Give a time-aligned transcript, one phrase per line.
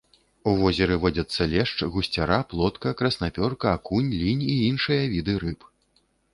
[0.51, 5.73] У возеры водзяцца лешч, гусцяра, плотка, краснапёрка, акунь, лінь і іншыя віды рыб.